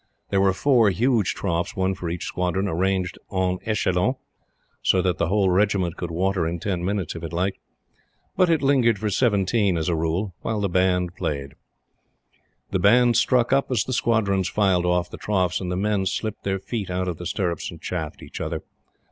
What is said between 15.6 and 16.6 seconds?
and the men slipped their